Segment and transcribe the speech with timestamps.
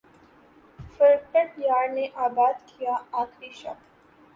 [0.97, 3.77] فرقت یار نے آباد کیا آخر شب